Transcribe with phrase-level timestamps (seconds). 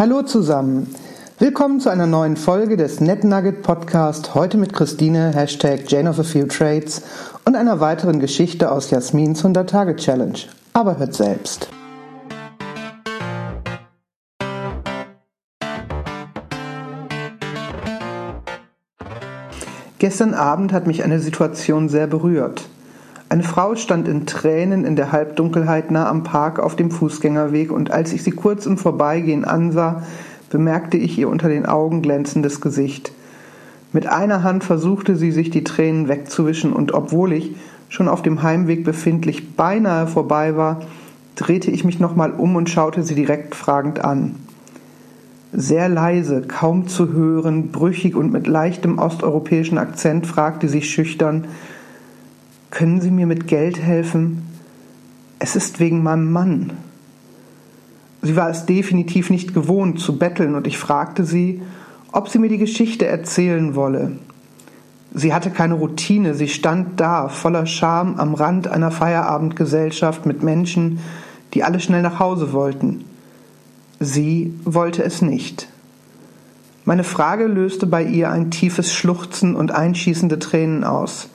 [0.00, 0.86] Hallo zusammen.
[1.38, 4.34] Willkommen zu einer neuen Folge des NetNugget Podcast.
[4.34, 7.02] Heute mit Christine, Hashtag Jane of a Few Trades
[7.44, 10.38] und einer weiteren Geschichte aus Jasmins 100-Tage-Challenge.
[10.72, 11.68] Aber hört selbst.
[19.98, 22.62] Gestern Abend hat mich eine Situation sehr berührt.
[23.30, 27.92] Eine Frau stand in Tränen in der Halbdunkelheit nah am Park auf dem Fußgängerweg und
[27.92, 30.02] als ich sie kurz im Vorbeigehen ansah,
[30.50, 33.12] bemerkte ich ihr unter den Augen glänzendes Gesicht.
[33.92, 37.54] Mit einer Hand versuchte sie sich die Tränen wegzuwischen und obwohl ich,
[37.88, 40.80] schon auf dem Heimweg befindlich, beinahe vorbei war,
[41.36, 44.34] drehte ich mich nochmal um und schaute sie direkt fragend an.
[45.52, 51.44] Sehr leise, kaum zu hören, brüchig und mit leichtem osteuropäischen Akzent fragte sie schüchtern
[52.70, 54.46] können Sie mir mit Geld helfen?
[55.38, 56.72] Es ist wegen meinem Mann.
[58.22, 61.62] Sie war es definitiv nicht gewohnt zu betteln und ich fragte sie,
[62.12, 64.12] ob sie mir die Geschichte erzählen wolle.
[65.12, 71.00] Sie hatte keine Routine, sie stand da voller Scham am Rand einer Feierabendgesellschaft mit Menschen,
[71.54, 73.04] die alle schnell nach Hause wollten.
[73.98, 75.68] Sie wollte es nicht.
[76.84, 81.28] Meine Frage löste bei ihr ein tiefes Schluchzen und einschießende Tränen aus.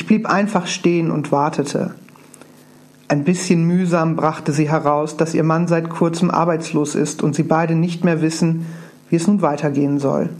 [0.00, 1.94] Ich blieb einfach stehen und wartete.
[3.08, 7.42] Ein bisschen mühsam brachte sie heraus, dass ihr Mann seit kurzem arbeitslos ist und sie
[7.42, 8.64] beide nicht mehr wissen,
[9.10, 10.30] wie es nun weitergehen soll.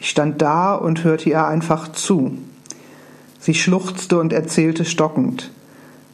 [0.00, 2.38] Ich stand da und hörte ihr einfach zu.
[3.38, 5.52] Sie schluchzte und erzählte stockend.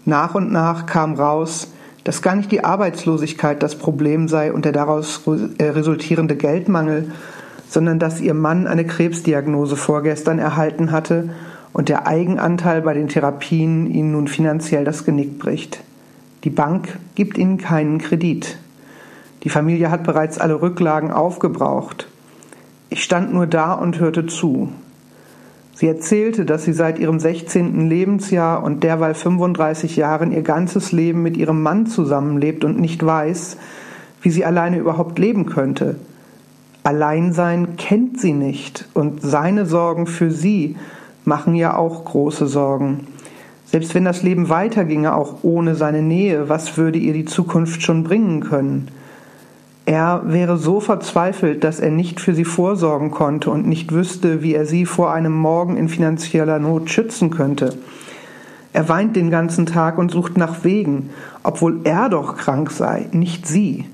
[0.05, 1.69] Nach und nach kam raus,
[2.05, 5.23] dass gar nicht die Arbeitslosigkeit das Problem sei und der daraus
[5.57, 7.13] äh, resultierende Geldmangel,
[7.67, 11.31] sondern dass ihr Mann eine Krebsdiagnose vorgestern erhalten hatte
[11.73, 15.83] und der Eigenanteil bei den Therapien ihnen nun finanziell das Genick bricht.
[16.45, 18.59] Die Bank gibt ihnen keinen Kredit.
[19.45, 22.09] Die Familie hat bereits alle Rücklagen aufgebraucht.
[22.91, 24.69] Ich stand nur da und hörte zu.
[25.75, 27.89] Sie erzählte, dass sie seit ihrem 16.
[27.89, 33.57] Lebensjahr und derweil 35 Jahren ihr ganzes Leben mit ihrem Mann zusammenlebt und nicht weiß,
[34.21, 35.97] wie sie alleine überhaupt leben könnte.
[36.85, 40.77] Alleinsein kennt sie nicht und seine Sorgen für sie
[41.25, 43.07] machen ja auch große Sorgen.
[43.67, 48.05] Selbst wenn das Leben weiterginge, auch ohne seine Nähe, was würde ihr die Zukunft schon
[48.05, 48.89] bringen können?
[49.85, 54.55] Er wäre so verzweifelt, dass er nicht für sie vorsorgen konnte und nicht wüsste, wie
[54.55, 57.75] er sie vor einem Morgen in finanzieller Not schützen könnte.
[58.73, 61.11] Er weint den ganzen Tag und sucht nach Wegen,
[61.43, 63.87] obwohl er doch krank sei, nicht sie.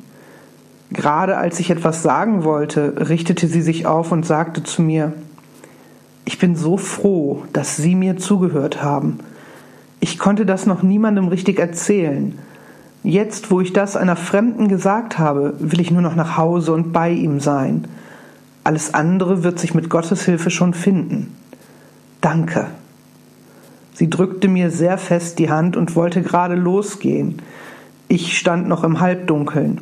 [0.91, 5.12] Gerade als ich etwas sagen wollte, richtete sie sich auf und sagte zu mir,
[6.28, 9.21] ich bin so froh, dass Sie mir zugehört haben.
[9.99, 12.39] Ich konnte das noch niemandem richtig erzählen.
[13.03, 16.93] Jetzt, wo ich das einer Fremden gesagt habe, will ich nur noch nach Hause und
[16.93, 17.87] bei ihm sein.
[18.62, 21.34] Alles andere wird sich mit Gottes Hilfe schon finden.
[22.21, 22.67] Danke.
[23.94, 27.41] Sie drückte mir sehr fest die Hand und wollte gerade losgehen.
[28.06, 29.81] Ich stand noch im Halbdunkeln.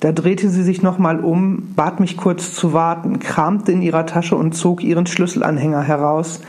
[0.00, 4.34] Da drehte sie sich nochmal um, bat mich kurz zu warten, kramte in ihrer Tasche
[4.34, 6.40] und zog ihren Schlüsselanhänger heraus,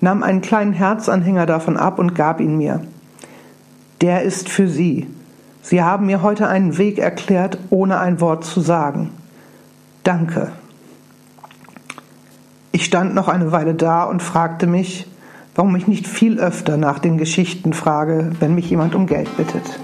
[0.00, 2.80] nahm einen kleinen Herzanhänger davon ab und gab ihn mir.
[4.00, 5.08] Der ist für Sie.
[5.60, 9.10] Sie haben mir heute einen Weg erklärt, ohne ein Wort zu sagen.
[10.04, 10.52] Danke.
[12.70, 15.08] Ich stand noch eine Weile da und fragte mich,
[15.54, 19.80] warum ich nicht viel öfter nach den Geschichten frage, wenn mich jemand um Geld bittet.